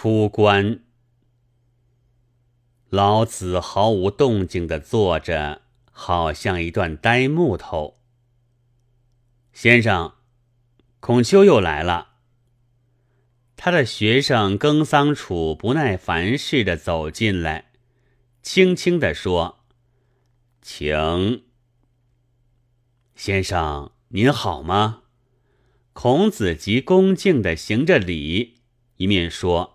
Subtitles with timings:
[0.00, 0.84] 出关。
[2.88, 7.98] 老子毫无动静的坐着，好像一段呆木头。
[9.52, 10.14] 先生，
[11.00, 12.10] 孔丘又来了。
[13.56, 17.72] 他的学生耕桑楚不耐烦似的走进来，
[18.40, 19.64] 轻轻地说
[20.62, 21.42] ：“请，
[23.16, 25.02] 先生您好吗？”
[25.92, 28.60] 孔子极恭敬的行着礼，
[28.98, 29.74] 一面说：“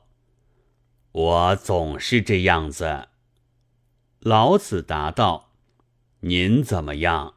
[1.14, 3.08] 我总是这样子。”
[4.20, 5.50] 老子答道
[6.22, 7.36] ：“您怎么样？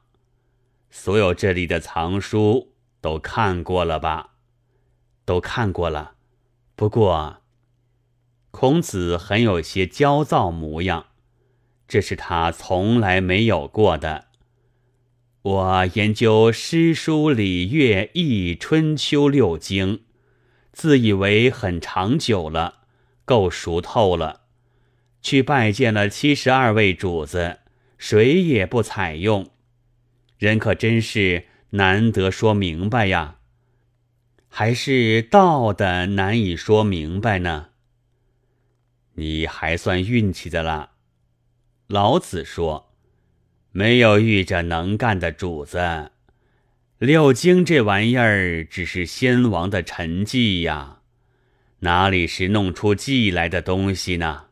[0.91, 4.31] 所有这里的藏书都看过了吧？
[5.25, 6.15] 都看过了。
[6.75, 7.43] 不过，
[8.51, 11.07] 孔子很有些焦躁模样，
[11.89, 14.27] 这是他从来没有过的。
[15.43, 20.05] 我研究诗书礼乐易春秋六经，
[20.73, 22.86] 自以为很长久了，
[23.27, 24.45] 够熟透了。”
[25.21, 27.59] 去拜见了七十二位主子，
[27.99, 29.51] 谁也不采用，
[30.39, 33.39] 人可真是难得说明白呀，
[34.49, 37.71] 还是道的难以说明白呢？
[39.15, 40.93] 你还算运气的了。
[41.89, 42.93] 老子说
[43.73, 46.13] ：“没有遇着能干的主子，
[46.99, 50.96] 六经这玩意儿只是先王的沉寂呀，
[51.87, 54.47] 哪里是弄出记来的东西呢？”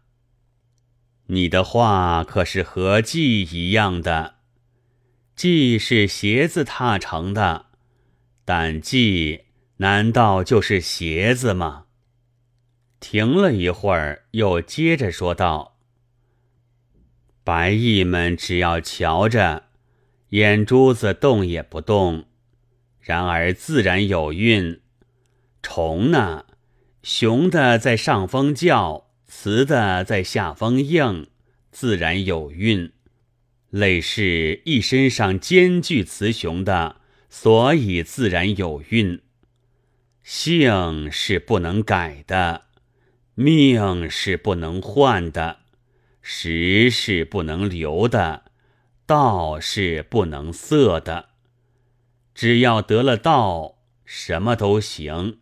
[1.27, 4.37] 你的话可是和记一样的，
[5.35, 7.67] 记是鞋子踏成的，
[8.45, 9.47] 但记
[9.79, 11.87] 难道就是鞋子吗？
[13.01, 15.79] 停了一会儿，又接着说道
[17.43, 19.65] ：“白蚁们只要瞧着，
[20.29, 22.27] 眼珠子动也不动，
[23.01, 24.81] 然而自然有韵。
[25.62, 26.45] 虫呢，
[27.05, 31.27] 雄的在上风叫。”雌的在下风应，
[31.72, 32.92] 自然有韵；
[33.70, 39.20] 类是一身上兼具雌雄的，所以自然有韵。
[40.22, 42.66] 性是不能改的，
[43.34, 45.59] 命是不能换的，
[46.22, 48.44] 时是不能留的，
[49.06, 51.31] 道是不能色的。
[52.34, 55.38] 只要得了道，什么都行。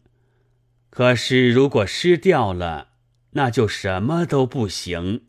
[0.92, 2.88] 可是如果失掉了，
[3.30, 5.22] 那就什么都不行。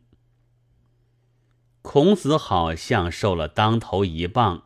[1.82, 4.64] 孔子好像受了当头一棒，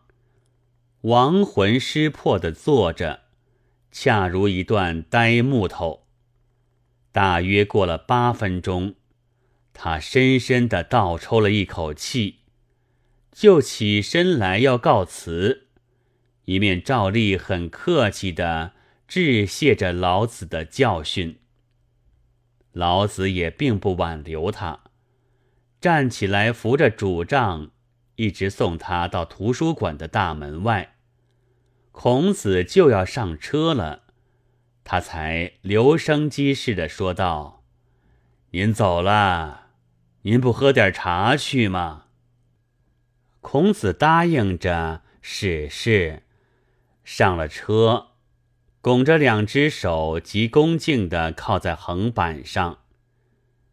[1.02, 3.26] 亡魂失魄的坐着，
[3.92, 6.08] 恰如一段呆木头。
[7.12, 8.96] 大约过了八分钟，
[9.74, 12.40] 他深深的倒抽了一口气，
[13.32, 15.68] 就起身来要告辞，
[16.46, 18.74] 一面照例很客气的
[19.08, 21.40] 致谢着老子的教训。
[22.74, 24.82] 老子也并不挽留他，
[25.80, 27.72] 站起来扶着主杖，
[28.16, 30.96] 一直送他到图书馆的大门外。
[31.92, 34.04] 孔子就要上车了，
[34.84, 37.64] 他才留声机似的说道
[38.52, 39.70] ：“您走了，
[40.22, 42.06] 您不喝点茶去吗？”
[43.42, 46.24] 孔子答应着，是是，
[47.04, 48.07] 上了车。
[48.88, 52.78] 拱着两只手，极恭敬地靠在横板上，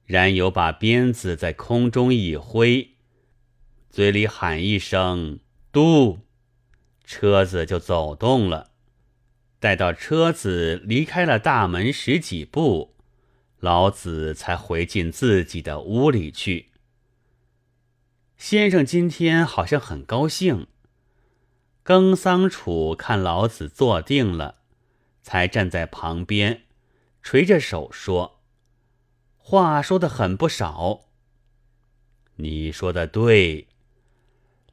[0.07, 2.97] 然有把鞭子在空中一挥，
[3.89, 5.39] 嘴里喊一声
[5.71, 6.19] “嘟”，
[7.07, 8.73] 车子就走动了。
[9.61, 12.97] 待到车子离开了大门十几步，
[13.61, 16.71] 老子才回进自己的屋里去。
[18.37, 20.67] 先生今天好像很高兴。
[21.85, 24.64] 耕桑楚看老子坐定了。
[25.25, 26.65] 才站在旁边，
[27.23, 28.43] 垂着手说
[29.39, 31.07] ：“话说的很不少。”
[32.37, 33.69] 你说的对。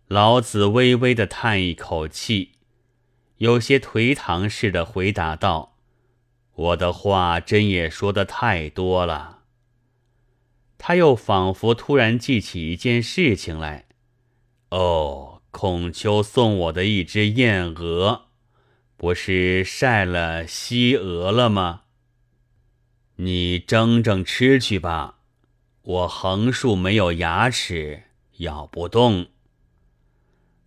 [0.08, 2.52] 老子微微的叹一口气，
[3.38, 5.78] 有些颓唐似的回答道
[6.54, 9.44] ：“我的话真也说的太多了。”
[10.78, 13.86] 他又仿佛突然记起一件事情来
[14.72, 18.26] ：“哦，孔丘送我的一只燕鹅。”
[19.02, 21.86] 不是晒了西鹅了吗？
[23.16, 25.18] 你蒸蒸吃去吧，
[25.82, 28.04] 我横竖没有牙齿，
[28.38, 29.30] 咬不动。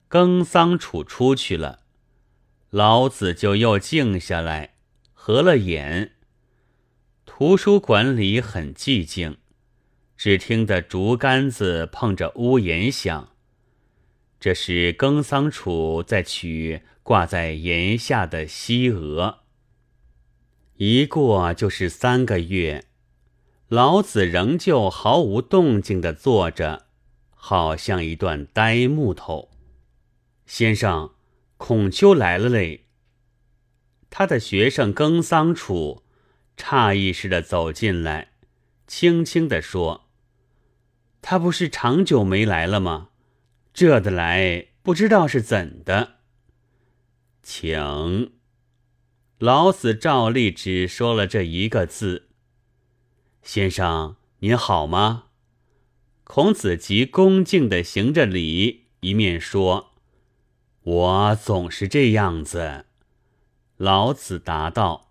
[0.08, 1.82] 耕桑楚出去了，
[2.70, 4.74] 老子就又静下来，
[5.12, 6.14] 合了眼。
[7.24, 9.36] 图书馆里很寂静，
[10.16, 13.28] 只听得竹竿子碰着屋檐响。
[14.40, 16.82] 这是耕桑楚在取。
[17.04, 19.40] 挂在檐下的西娥，
[20.76, 22.86] 一过就是三个月，
[23.68, 26.86] 老子仍旧毫无动静地坐着，
[27.34, 29.50] 好像一段呆木头。
[30.46, 31.12] 先生，
[31.58, 32.86] 孔丘来了嘞。
[34.08, 36.04] 他的学生耕桑楚
[36.56, 38.30] 诧异似的走进来，
[38.86, 40.08] 轻轻地说
[41.20, 43.10] ：“他不是长久没来了吗？
[43.74, 46.14] 这的来不知道是怎的。”
[47.44, 48.32] 请。
[49.38, 52.30] 老子照例只说了这一个字。
[53.42, 55.24] 先生您好吗？
[56.24, 59.92] 孔子极恭敬地行着礼，一面说
[60.82, 62.86] ：“我总是这样子。”
[63.76, 65.10] 老子答道：“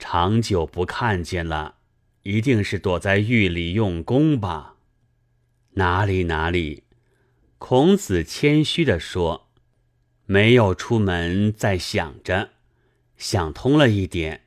[0.00, 1.76] 长久不看见了，
[2.24, 4.74] 一定是躲在狱里用功吧？”
[5.74, 6.82] 哪里哪里，
[7.58, 9.48] 孔子谦虚地说
[10.32, 12.52] ：“没有出门，在想着，
[13.18, 14.46] 想通了一点。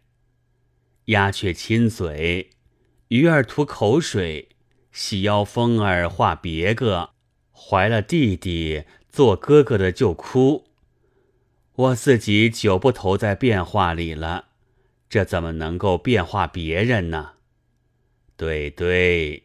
[1.06, 2.50] 鸦雀亲嘴。”
[3.10, 4.50] 鱼儿吐口水，
[4.92, 7.12] 细腰风儿画别个，
[7.52, 10.66] 怀了弟弟做哥哥的就哭。
[11.76, 14.46] 我自己久不投在变化里了，
[15.08, 17.34] 这怎么能够变化别人呢？
[18.36, 19.44] 对对，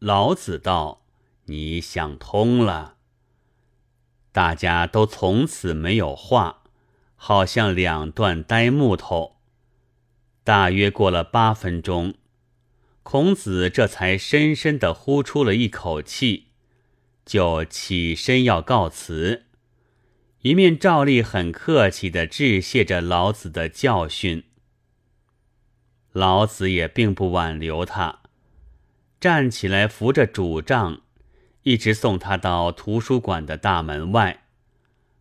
[0.00, 1.06] 老子道
[1.46, 2.95] ：“你想通了。”
[4.36, 6.64] 大家都从此没有话，
[7.14, 9.38] 好像两段呆木头。
[10.44, 12.12] 大约过了八分钟。
[13.02, 16.48] 孔子这才深深的呼出了一口气，
[17.24, 19.46] 就起身要告辞，
[20.42, 24.44] 一面照例很客气的致谢着老子的教训。
[26.12, 28.18] 老子也并不挽留他，
[29.18, 31.00] 站起来扶着主杖，
[31.66, 34.44] 一直送他到图书馆的大门外。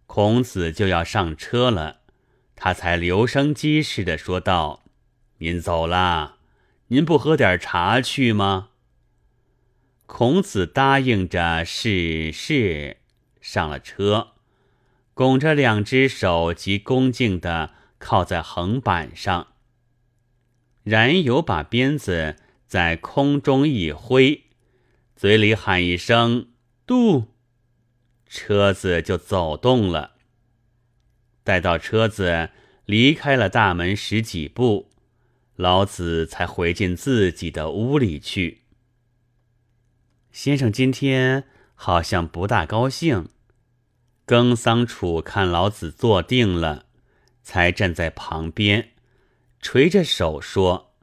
[0.06, 2.01] 孔子就要上车了，
[2.56, 4.83] 他才留声机似的说道
[5.39, 6.38] ：“您走了。”
[6.89, 8.69] 您不喝点茶去吗？
[10.06, 12.98] 孔子答应着，是是，
[13.41, 14.33] 上了车，
[15.15, 19.48] 拱着两只手，极恭敬的靠在横板上，
[20.83, 22.36] 然有把鞭子
[22.68, 24.44] 在空中一挥，
[25.25, 26.50] 嘴里喊一声
[26.86, 27.30] “度”，
[28.30, 30.12] 车子就走动了。
[31.44, 32.51] 待到车子
[32.86, 34.92] 离开了大门十几步。
[35.56, 38.66] 老子才回进自己的屋里去。
[40.31, 43.30] 先生今天好像不大高兴。
[44.27, 46.86] 耕桑楚看老子坐定了，
[47.42, 48.92] 才站在旁边，
[49.60, 50.94] 垂着手说：“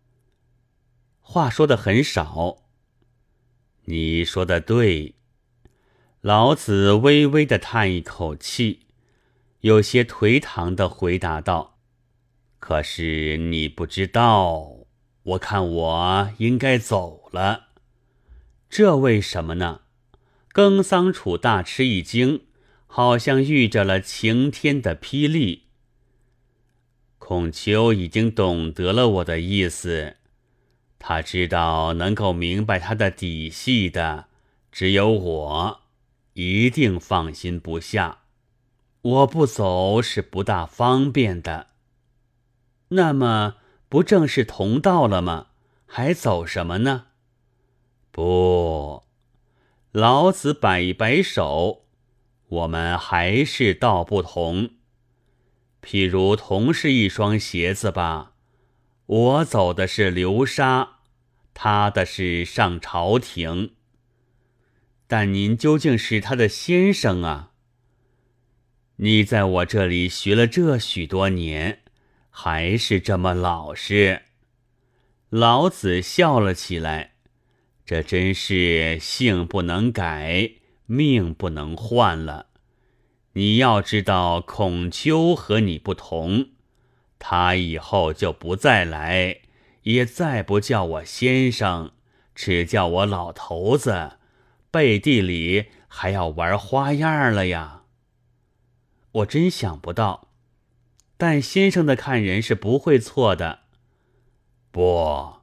[1.19, 2.59] 话说的很少。”
[3.85, 5.15] 你说的对。
[6.21, 8.87] 老子微微的叹一口气，
[9.61, 11.79] 有些颓唐的回答道。
[12.61, 14.87] 可是你不知道，
[15.25, 17.71] 我看我应该走了。
[18.71, 19.81] 这为什么呢？
[20.53, 22.43] 耕桑楚大吃一惊，
[22.87, 25.65] 好像遇着了晴天的霹雳。
[27.19, 30.19] 孔丘已经懂得了我的意思，
[31.05, 34.27] 他知道能够明白他的底细的
[34.71, 35.81] 只有我，
[36.35, 38.21] 一定放心不下。
[39.03, 41.67] 我不走是不大方便的。
[42.91, 43.57] 那么
[43.89, 45.49] 不正是同道了吗？
[45.87, 47.07] 还走什么呢？
[48.13, 49.03] 不，
[49.91, 51.85] 老子摆一摆手，
[52.49, 54.71] 我们还是道不同。
[55.83, 58.32] 譬如同是一双鞋子吧，
[59.07, 60.99] 我走的是流沙，
[61.55, 63.73] 他的是上朝廷。
[65.07, 67.51] 但您究竟是他的先生啊？
[68.97, 71.79] 你在我这里学了这许多年。
[72.35, 74.23] 还是这么老实，
[75.29, 77.13] 老子笑了起来。
[77.85, 80.53] 这真是性不能改，
[80.87, 82.47] 命不能换了。
[83.35, 86.53] 你要知道，孔丘和你不同，
[87.25, 89.43] 他以后就不再来，
[89.85, 91.93] 也再不叫我先生，
[92.35, 94.15] 只叫我老头子。
[94.73, 97.83] 背地里还要玩花样了呀！
[99.13, 100.27] 我真想不到。
[101.17, 103.61] 但先生的看人是不会错的，
[104.73, 105.37] 不，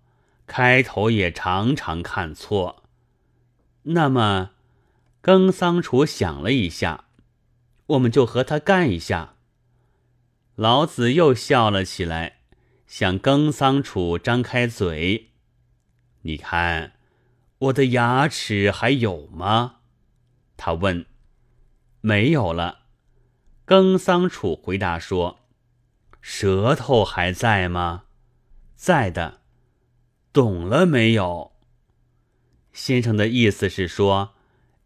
[0.46, 2.84] 开头也常常看错。
[3.84, 4.50] 那么，
[5.22, 7.06] 耕桑楚想了一下，
[7.88, 9.36] 我们就和他干一下。
[10.60, 12.40] 老子又笑了起来，
[12.86, 15.30] 向耕桑楚张开嘴
[16.24, 16.98] ：“你看，
[17.60, 19.78] 我的牙齿还有吗？”
[20.58, 21.06] 他问
[22.02, 22.80] ：“没有了。”
[23.64, 25.40] 耕桑楚回答说。
[26.20, 28.04] 舌头还在吗？
[28.76, 29.40] 在的。
[30.34, 31.54] 懂了没有？
[32.74, 34.34] 先生的意思是说，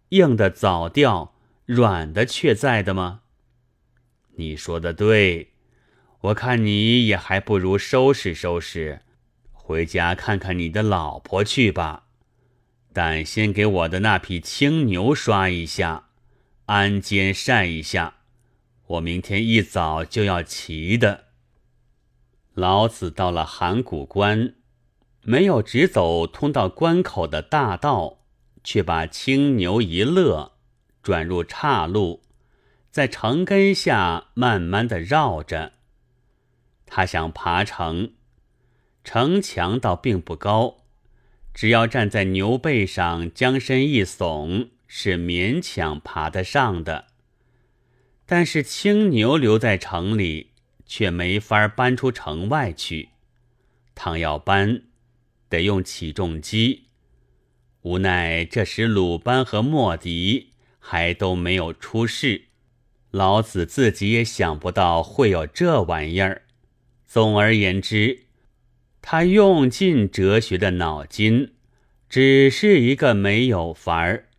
[0.10, 1.34] 硬的早掉，
[1.66, 3.22] 软的却在的吗？
[4.36, 5.53] 你说的对，
[6.24, 9.02] 我看你也还不如收拾收拾，
[9.52, 12.06] 回家看看你的老婆去吧。
[12.94, 16.10] 但先给我的那匹青牛刷一下，
[16.68, 18.16] 鞍肩晒一下，
[18.88, 21.26] 我明天一早就要骑的。
[22.54, 24.56] 老子到了函谷关。
[25.26, 28.20] 没有直走通到关口的大道，
[28.62, 30.52] 却把青牛一勒，
[31.02, 32.24] 转入岔路，
[32.92, 35.72] 在城根下慢慢的绕着。
[36.96, 38.14] 他想爬城，
[39.04, 40.84] 城墙倒并不高，
[41.52, 47.08] 只要站在牛背上，将身一耸，是勉强爬得上的。
[48.28, 50.52] 但是青牛留在城里，
[50.86, 53.10] 却没法搬出城外去。
[53.96, 54.84] 倘要搬，
[55.50, 56.84] 得用起重机，
[57.82, 62.50] 无奈这时鲁班和莫迪还都没有出世，
[63.10, 66.44] 老子自己也想不到会有这玩意儿。
[67.14, 68.24] 总而言之，
[69.00, 71.54] 他用尽哲学的脑筋，
[72.10, 74.30] 只是一个没有法儿。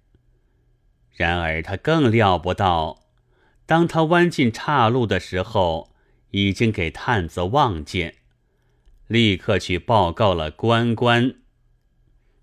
[1.13, 3.05] 然而他更料不到，
[3.65, 5.95] 当他弯进岔路的时候，
[6.33, 8.17] 已经给探子望见。
[9.07, 11.37] 立刻去报告了关关，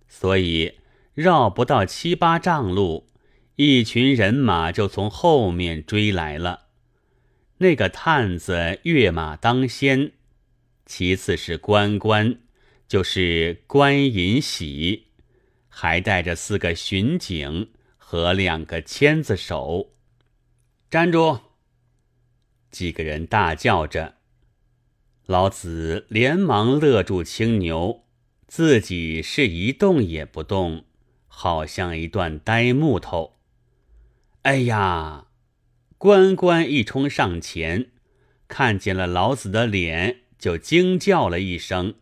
[0.08, 0.80] 所以
[1.14, 3.10] 绕不到七八丈路，
[3.58, 6.68] 一群人马就从后面追来了。
[7.58, 10.14] 那个探子跃马当先，
[10.94, 12.42] 其次是关关，
[12.86, 15.08] 就是关银喜，
[15.70, 19.94] 还带着四个巡警和两个签子手。
[20.90, 21.40] 站住！
[22.72, 24.16] 几个人大叫着。
[25.26, 28.04] 老子连忙勒住青牛，
[28.50, 30.84] 自己是一动也不动，
[31.26, 33.38] 好像一段呆木头。
[34.42, 35.28] 哎呀！
[35.98, 37.92] 关关一冲上前，
[38.50, 41.94] 看见了老子的脸，就惊叫了一声，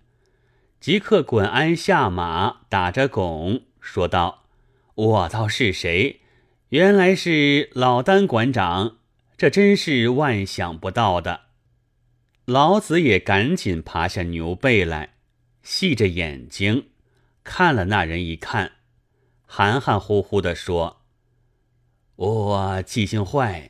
[0.80, 4.46] 即刻滚鞍下马，打着拱，说道
[4.96, 6.22] ：“我道是谁？
[6.70, 8.96] 原来是老丹馆长，
[9.38, 11.42] 这真是万想不到的。”
[12.48, 15.16] 老子也赶紧爬下牛背来，
[15.62, 16.88] 细着眼睛
[17.44, 18.72] 看了那人一看，
[19.46, 21.02] 含含糊糊的说
[22.16, 23.70] ：“我记性坏。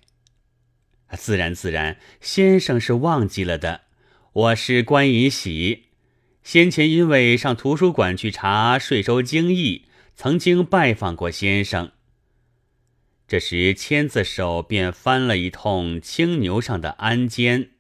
[1.18, 3.89] 自然自然，先生是忘记了的。
[4.40, 5.88] 我是关银喜，
[6.44, 9.84] 先前因为上图书馆去查税收经义，
[10.16, 11.92] 曾经拜访过先生。”
[13.28, 17.72] 这时签字手便翻了一通青牛上的鞍肩。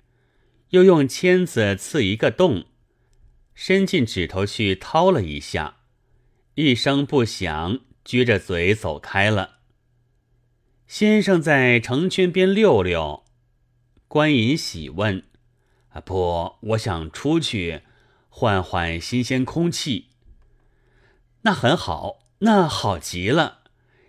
[0.71, 2.65] 又用签子刺一个洞，
[3.55, 5.77] 伸进指头去掏了一下，
[6.55, 9.59] 一声不响，撅着嘴走开了。
[10.85, 13.23] 先生在城圈边溜溜，
[14.09, 15.23] 关银喜问
[15.89, 17.81] ：“啊，不，我想出去
[18.29, 20.07] 换换新鲜空气。”
[21.43, 23.59] 那很好，那好极了。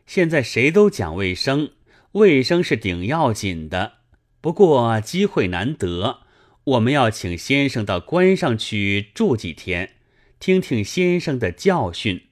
[0.07, 1.71] 现在谁都讲卫生，
[2.13, 3.99] 卫生是顶要紧的。
[4.41, 6.21] 不过机会难得。
[6.65, 9.95] 我们要请先生到关上去住几天，
[10.39, 12.29] 听听先生的教训。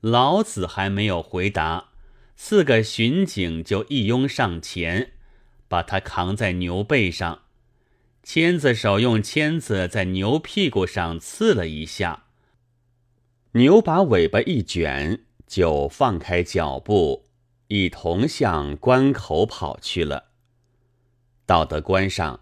[0.00, 1.88] 老子还没有回答，
[2.36, 5.12] 四个巡警就一拥上前，
[5.66, 7.43] 把他扛在牛背上。
[8.24, 12.24] 签子手用签子在牛屁股上刺了一下，
[13.52, 17.26] 牛把尾巴一卷，就放开脚步，
[17.68, 20.30] 一同向关口跑去了。
[21.46, 22.40] 到得关上。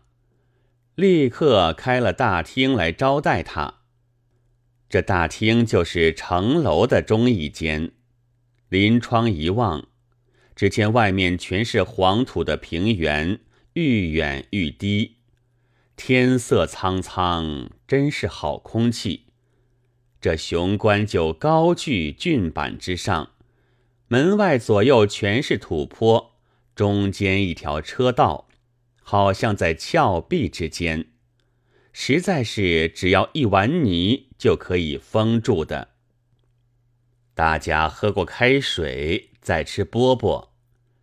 [0.94, 3.80] 立刻开了大厅来招待他。
[4.90, 7.92] 这大厅就是城楼的中一间，
[8.68, 9.88] 临窗一望，
[10.54, 13.40] 只见外面全是黄土的平原，
[13.72, 15.16] 愈远愈低，
[16.04, 19.26] 天色苍苍，真是好空气。
[20.20, 23.30] 这雄关就高踞峻板之上，
[24.08, 26.32] 门外左右全是土坡，
[26.74, 28.48] 中间一条车道。
[29.00, 31.06] 好像在峭壁之间，
[31.92, 35.90] 实在是只要一碗泥就可以封住的。
[37.32, 40.48] 大家喝过开水，再吃饽饽，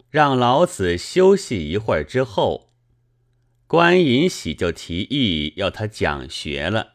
[0.09, 2.68] 让老子休息一会儿之后，
[3.69, 6.93] 关尹喜就提议要他讲学了。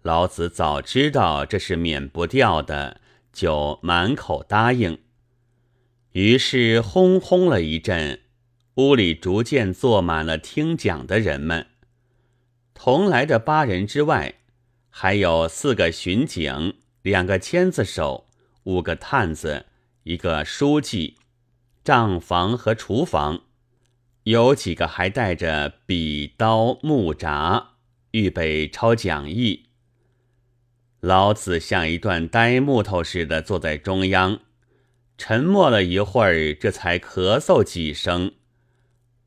[0.00, 5.00] 老子早知道这是免不掉的，就满口答应。
[6.12, 8.20] 于是轰轰了一阵。
[8.76, 11.66] 屋里逐渐坐满了听讲的人们。
[12.72, 14.36] 同来的八人之外，
[14.88, 18.28] 还有四个巡警，两个签字手，
[18.62, 19.66] 五个探子，
[20.04, 21.16] 一个书记，
[21.84, 23.42] 账房和厨房，
[24.24, 27.68] 有几个还带着笔刀木札，
[28.10, 29.70] 预备抄讲义。
[31.00, 34.40] 老子像一段呆木头似的坐在中央，
[35.16, 38.32] 沉默了一会儿，这才咳嗽几声，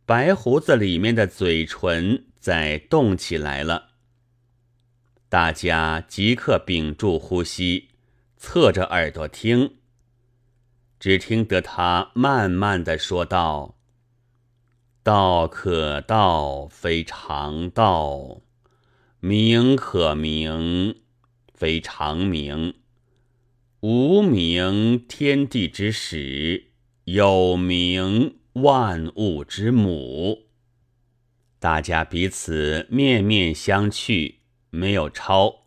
[0.05, 3.89] 白胡子里面的嘴唇在动起来了。
[5.27, 7.89] 大家即刻屏住呼吸，
[8.37, 9.77] 侧着耳朵听。
[10.99, 13.79] 只听得他慢慢的说道
[15.03, 18.41] ：“道可道，非常道；
[19.19, 21.01] 名可名，
[21.53, 22.75] 非常名。
[23.81, 26.69] 无名，天地之始；
[27.03, 30.47] 有名，万物之母。”
[31.59, 34.35] 大家彼此面面相觑。
[34.75, 35.65] 没有抄，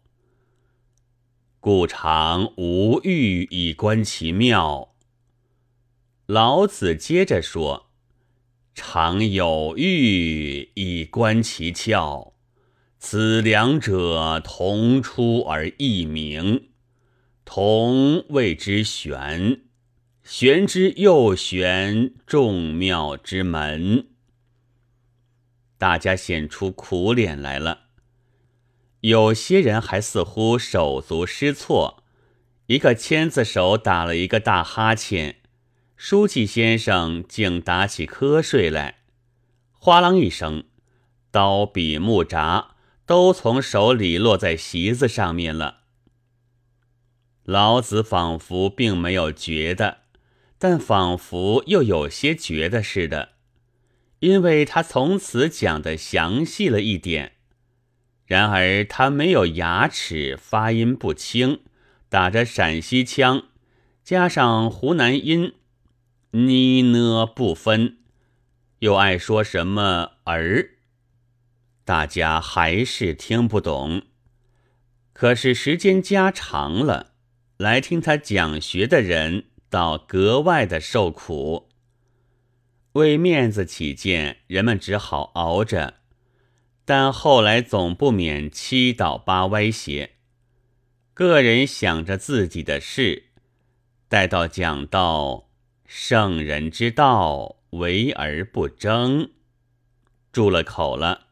[1.60, 4.96] 故常无欲以观其妙。
[6.26, 7.85] 老子接着说
[8.78, 12.34] ：“常有欲以观其窍，
[12.98, 16.68] 此两者同出而异名，
[17.46, 19.62] 同谓之玄。
[20.22, 24.08] 玄之又玄，众妙之门。”
[25.78, 27.84] 大家显出苦脸来了。
[29.00, 32.04] 有些人还似乎手足失措，
[32.66, 35.36] 一个签字手打了一个大哈欠，
[35.96, 38.98] 书记先生竟打起瞌睡来，
[39.72, 40.64] 哗啷一声，
[41.30, 42.76] 刀笔木札
[43.06, 45.78] 都从手里落在席子上面了。
[47.44, 50.00] 老子仿佛并没有觉得，
[50.58, 53.30] 但仿佛又有些觉得似的，
[54.18, 57.32] 因为他从此讲的详细了一点。
[58.26, 61.60] 然而他没有牙齿，发音不清，
[62.10, 63.44] 打着陕西腔，
[64.04, 65.54] 加上湖南音，
[66.36, 67.96] 呢呢不分，
[68.80, 70.72] 又爱说什么儿，
[71.82, 74.02] 大家还是听不懂。
[75.14, 77.14] 可是时间加长了，
[77.56, 81.70] 来听他讲学的人倒格外的受苦。
[82.92, 85.94] 为面子起见，人们只好熬着。
[86.84, 90.16] 但后来总不免七倒八歪些，
[91.14, 93.30] 个人想着自己的事，
[94.08, 95.45] 待到讲到
[95.86, 99.30] 圣人之道，为而不争，
[100.32, 101.28] 住了口了，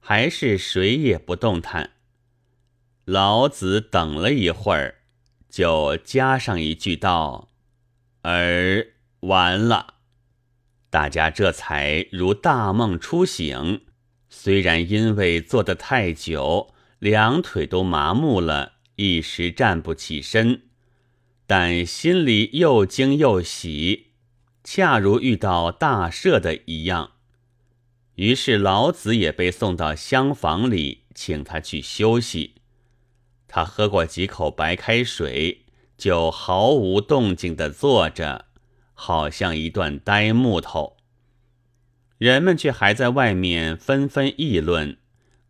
[0.00, 1.90] 还是谁也不动弹。
[3.04, 4.96] 老子等了一会儿，
[5.48, 7.50] 就加上一句道
[8.22, 8.86] ：“而
[9.20, 9.94] 完了。”
[10.88, 13.82] 大家这才如大梦初醒。
[14.28, 20.69] 虽然因为坐得太久，两腿都麻木了，一时站不起身，
[21.50, 24.12] 但心里又惊又喜，
[24.62, 27.14] 恰如遇到大赦的一样。
[28.14, 32.54] 于是老子也被送到厢房里，请他去休息。
[33.48, 35.64] 他喝过几口白开水，
[35.98, 38.44] 就毫无动静地坐着，
[38.94, 40.98] 好像一段呆木头。
[42.18, 44.98] 人们却还在外面纷纷议论。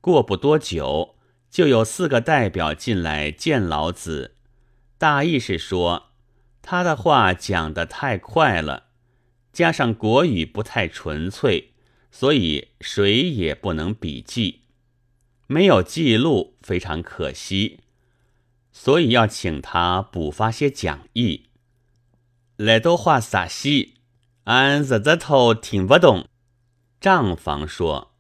[0.01, 1.17] 过不多久，
[1.51, 4.37] 就有四个代表进来见老子，
[5.01, 6.11] 大意是说
[6.61, 8.89] 他的话讲得太快了，
[9.51, 11.71] 加上国语不太纯粹，
[12.11, 14.65] 所以谁也不能笔记，
[15.47, 17.81] 没有记录非常可惜，
[18.73, 21.47] 所以要请他补发些讲义。
[22.57, 23.95] 来都话啥西，
[24.45, 26.29] 俺日日头听不懂。
[27.01, 28.13] 账房说：“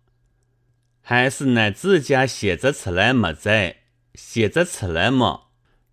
[1.05, 3.83] 还是乃自家写着出来么在，
[4.15, 5.50] 写着出来么，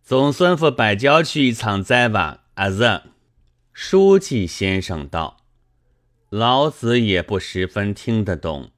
[0.07, 3.01] 总算付白交去一场债吧。”阿日，
[3.73, 5.41] 书记先生道
[6.31, 8.71] ：“老子也不十分听得懂，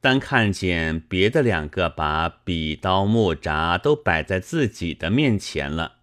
[0.00, 5.98] 但看见别的两个把笔刀木札都摆在自己的面前了，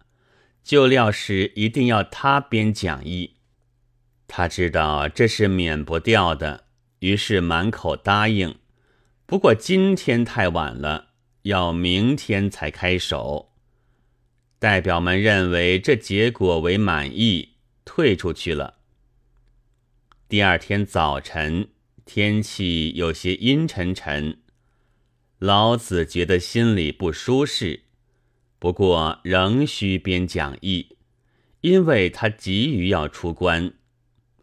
[0.64, 3.34] 就料是一定要他编讲义。
[4.26, 6.64] 他知道这是免不掉的。”
[7.00, 8.56] 于是满口答应，
[9.26, 11.08] 不过今天太晚了，
[11.42, 13.47] 要明天才开手。
[14.58, 18.78] 代表们认为这结果为满意，退出去了。
[20.28, 21.68] 第二天早晨，
[22.04, 24.38] 天气有些阴沉沉，
[25.38, 27.84] 老子觉得心里不舒适，
[28.58, 30.96] 不过仍需编讲义，
[31.60, 33.72] 因为他急于要出关，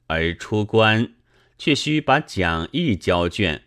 [0.08, 1.12] 而出关。
[1.58, 3.64] 却需把讲义交卷。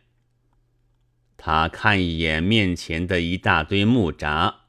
[1.38, 4.66] 他看一眼面前的一大堆木札，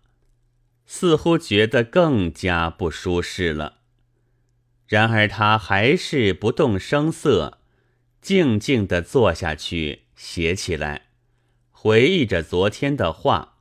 [0.91, 3.81] 似乎觉得更加不舒适了。
[4.87, 7.59] 然而他还是不动声色，
[8.19, 11.09] 静静地坐下去写起来，
[11.69, 13.59] 回忆着昨天的话，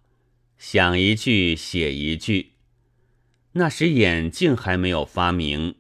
[0.56, 2.54] 想一句写一句。
[3.52, 5.74] 那时眼镜还没有发明，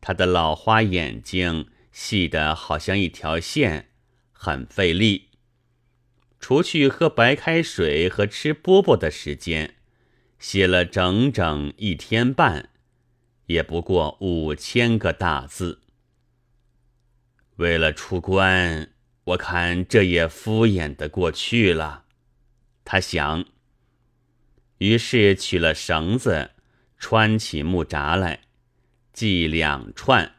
[0.00, 3.88] 他的老花眼睛细得好像一条线，
[4.30, 5.30] 很费力。
[6.38, 9.74] 除去喝白开水和吃饽饽的时间，
[10.38, 12.70] 写了整整一天半，
[13.46, 15.80] 也不过五千个大字。
[17.56, 18.90] 为了出关，
[19.24, 22.04] 我看这也敷衍的过去了。
[22.84, 23.44] 他想，
[24.78, 26.50] 于是取了绳子，
[26.98, 28.40] 穿起木闸来，
[29.12, 30.34] 系两串，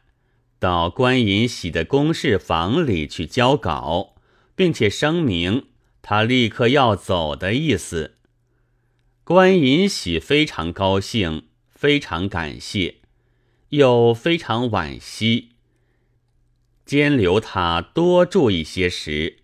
[0.58, 4.16] 到关银喜的公事房里去交稿，
[4.54, 5.68] 并且声明。
[6.02, 8.15] 他立刻要走的意思，
[9.26, 12.98] 关银喜非常高兴，非常感谢，
[13.70, 15.48] 又非常惋惜，
[16.84, 19.38] 兼留他多住一些时，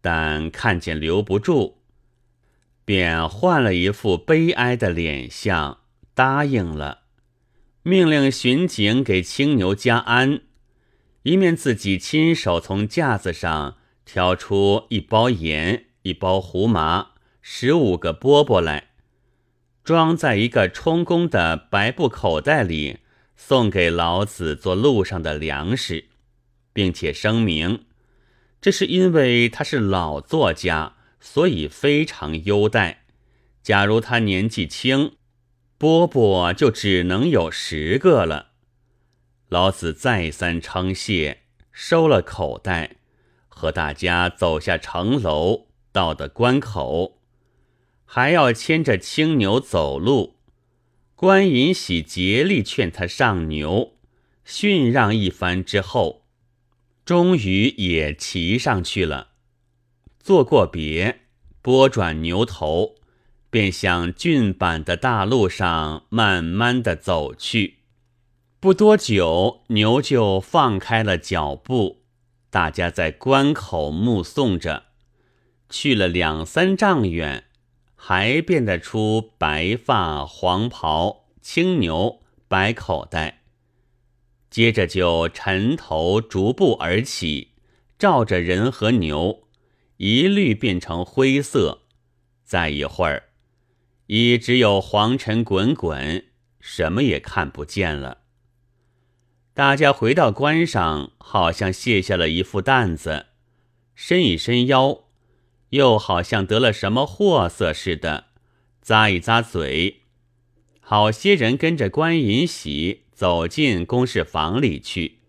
[0.00, 1.76] 但看见留不住，
[2.84, 5.78] 便换了一副悲哀的脸相，
[6.14, 7.02] 答应了，
[7.84, 10.40] 命令巡警给青牛加鞍，
[11.22, 15.84] 一面自己亲手从架子上挑出一包盐。
[16.02, 18.88] 一包胡麻，十五个饽饽来，
[19.84, 22.98] 装在一个充公的白布口袋里，
[23.36, 26.06] 送给老子做路上的粮食，
[26.72, 27.86] 并且声明，
[28.60, 33.04] 这是因为他是老作家，所以非常优待。
[33.62, 35.16] 假如他年纪轻，
[35.78, 38.50] 波波就只能有十个了。
[39.48, 41.42] 老子再三称谢，
[41.72, 42.96] 收了口袋，
[43.48, 45.66] 和大家走下城楼。
[45.92, 47.11] 到的关口，
[48.14, 50.36] 还要牵着青牛走路。
[51.14, 53.94] 关银喜竭力劝他上牛，
[54.44, 56.26] 训让一番之后，
[57.06, 59.28] 终于也骑上去了。
[60.20, 61.20] 做过别，
[61.62, 62.96] 拨转牛头，
[63.48, 67.78] 便向郡坂的大路上慢慢的走去。
[68.60, 72.02] 不多久，牛就放开了脚步，
[72.50, 74.82] 大家在关口目送着。
[75.70, 77.44] 去了两三丈远，
[78.04, 83.42] 还辨得出白发、黄袍、青牛、白口袋。
[84.50, 87.52] 接着就沉头逐步而起，
[87.96, 89.44] 照着人和牛，
[89.98, 91.82] 一律变成灰色。
[92.42, 93.28] 再一会儿，
[94.08, 96.24] 已只有黄尘滚滚，
[96.58, 98.22] 什么也看不见了。
[99.54, 103.26] 大家回到关上，好像卸下了一副担子，
[103.94, 105.04] 伸一伸腰。
[105.72, 108.26] 又好像得了什么货色似的，
[108.84, 110.02] 咂一咂嘴。
[110.80, 115.20] 好些人跟着关银喜走进公事房里去。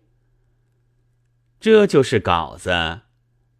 [1.58, 3.00] 这就是稿子。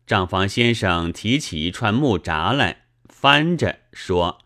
[0.06, 4.40] 账房先生提起一串木札来，翻着说：“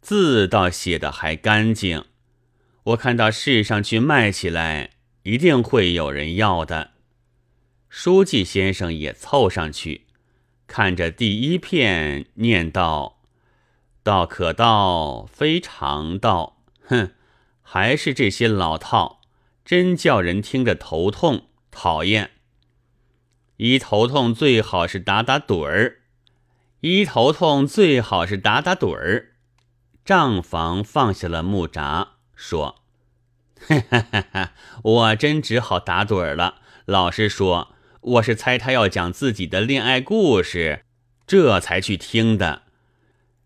[0.00, 2.04] 字倒写的还干净。
[2.84, 4.90] 我看到市上去卖起来，
[5.24, 6.92] 一定会有人要的。”
[7.90, 10.06] 书记先生也凑上去。
[10.66, 13.20] 看着第一片，念道
[14.02, 17.12] ：“道可道，非常道。”哼，
[17.62, 19.20] 还是这些老套，
[19.64, 22.30] 真叫人听着头痛，讨厌。
[23.58, 26.00] 一头痛最好是打打盹儿，
[26.80, 29.32] 一头痛最好是打打盹儿。
[30.04, 32.82] 账房放下了木闸，说
[33.60, 36.62] ：“哈哈哈哈，我真只好打盹儿了。
[36.86, 37.68] 老实说。”
[38.04, 40.84] 我是猜他要讲自己的恋爱故事，
[41.26, 42.64] 这才去听的。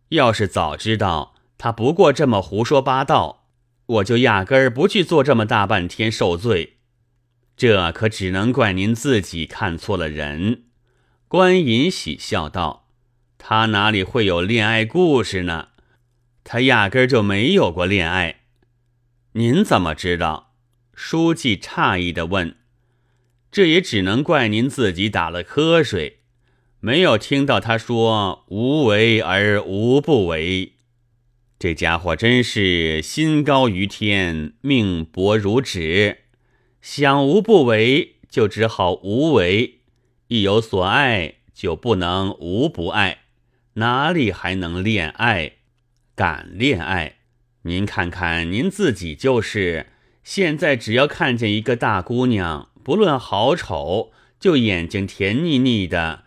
[0.08, 3.46] 要是早知道他不过这么胡说八道，
[3.86, 6.78] 我就压根儿不去做这么大半天受罪。
[7.56, 10.64] 这可只能怪您自己看错了人。
[11.28, 12.88] 关银喜笑道
[13.38, 15.68] ：“他哪里会有恋爱故事呢？
[16.42, 18.40] 他压根儿就没有过恋爱。
[19.32, 20.54] 您怎么知道？”
[20.94, 22.56] 书记诧异地问。
[23.58, 26.18] 这也只能怪您自己打了瞌睡，
[26.78, 30.74] 没有听到他说“无为而无不为”。
[31.58, 36.18] 这家伙真是心高于天，命薄如纸。
[36.80, 39.78] 想无不为，就只好无为；
[40.28, 43.22] 一有所爱，就不能无不爱。
[43.72, 45.54] 哪里还能恋爱？
[46.14, 47.16] 敢恋爱？
[47.62, 49.86] 您看看您自己就是。
[50.22, 52.68] 现在只要看见一个大姑娘。
[52.88, 56.24] 不论好丑，就眼睛甜腻腻的，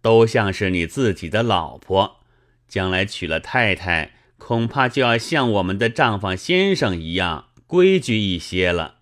[0.00, 2.20] 都像是你自己的老婆，
[2.68, 8.98] 将来娶了太太，恐怕就要像我们的账房先生一样规矩一些了。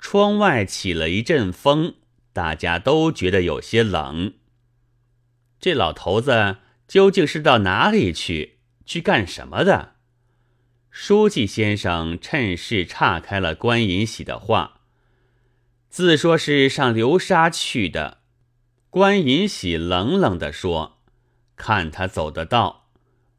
[0.00, 1.94] 窗外起了一阵风，
[2.32, 4.34] 大家都觉得有些冷。
[5.60, 6.56] 这老头子
[6.88, 8.58] 究竟是到哪里去？
[8.84, 9.92] 去干什么的？
[10.90, 14.80] 书记先生趁势岔开了关银喜的话，
[15.94, 18.18] 自说是上流沙去的。
[18.90, 20.98] 关银喜冷冷地说
[21.54, 22.88] ：“看他走得到，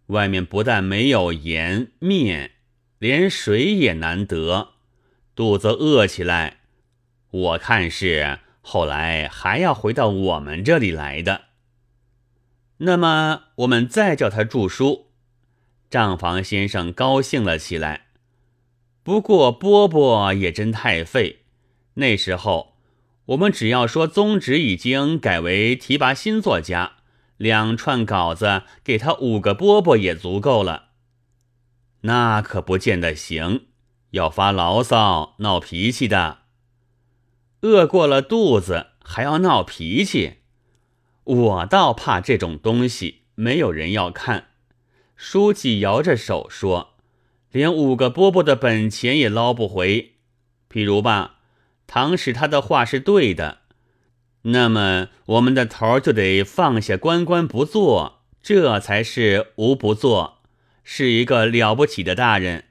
[0.05, 2.51] 外面不但没有盐面，
[2.97, 4.69] 连水也难得，
[5.35, 6.61] 肚子饿起来，
[7.29, 11.41] 我看是后来还要回到我们这里来的。
[12.77, 15.07] 那么我们再叫他著书。”
[15.91, 18.05] 账房先生高兴了起来。
[19.03, 21.41] 不过波波也真太废，
[21.95, 22.75] 那时候。
[23.29, 26.97] 我们只要说宗旨已经改为提拔新作家，
[27.37, 30.89] 两串稿子给他五个饽饽也足够了。
[32.01, 33.65] 那可不见得行，
[34.11, 36.41] 要发牢骚、闹脾气的。
[37.61, 40.33] 饿过了肚子还要闹脾气，
[41.23, 44.49] 我倒怕这种东西没有人要看。
[45.15, 46.93] 书记摇着手说
[47.51, 50.17] ：“连五个饽饽的本钱也捞不回。
[50.69, 51.31] 譬如吧。”
[51.87, 53.59] 倘使他的话是对的，
[54.43, 60.41] 那么我们的头就得放下关关不做，这才是无不做，
[60.83, 62.65] 是一个了不起的大人。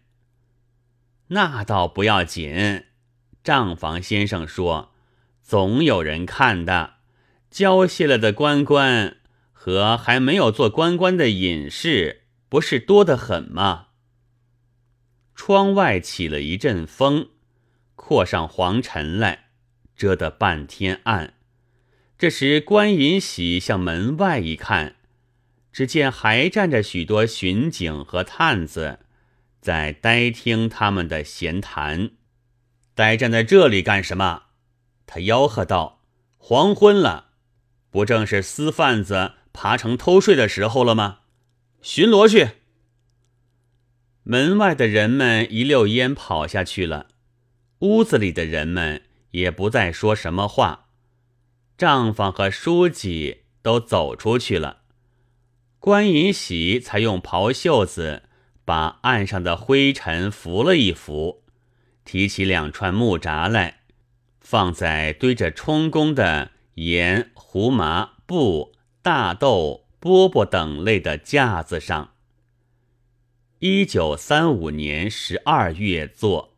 [1.28, 2.84] 那倒不要紧，
[3.42, 4.92] 账房先生说，
[5.42, 6.94] 总有人看的。
[7.50, 9.18] 交卸了的关关
[9.52, 13.86] 和还没有做关关的隐士，不是多得很吗？
[15.36, 17.28] 窗外起了一阵风。
[18.06, 19.46] 扩上黄尘来，
[19.96, 21.32] 遮得半天暗。
[22.18, 24.96] 这时关银喜向门外一看，
[25.72, 28.98] 只见还站着许多巡警和探子，
[29.62, 32.10] 在呆听他们的闲谈。
[32.94, 34.42] 呆站在这里干什么？
[35.06, 36.02] 他吆喝道
[36.36, 37.30] ：“黄昏了，
[37.88, 41.20] 不正是私贩子爬城偷税的时候了吗？
[41.80, 42.50] 巡逻去！”
[44.24, 47.06] 门外的人们一溜烟跑下去了。
[47.84, 50.86] 屋子里的人们也不再说什么话，
[51.76, 54.84] 账房和书记都走出去了。
[55.78, 58.22] 关银喜才用袍袖子
[58.64, 61.44] 把岸上的灰尘拂了一拂，
[62.06, 63.80] 提起两串木闸来，
[64.40, 72.14] 放在堆着充公的盐、胡麻、布、大豆、饽饽等类的架子上。
[73.58, 76.53] 一九三五年十二月作。